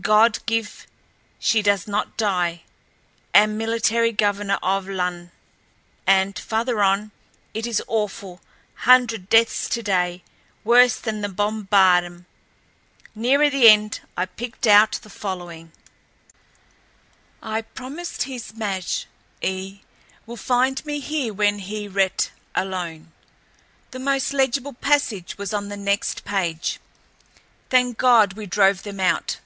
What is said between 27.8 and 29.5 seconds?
God we drove them out.